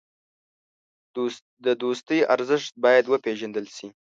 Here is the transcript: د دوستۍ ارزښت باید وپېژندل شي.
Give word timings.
د 1.65 1.67
دوستۍ 1.81 2.19
ارزښت 2.33 2.71
باید 2.83 3.05
وپېژندل 3.07 3.65
شي. 3.75 3.87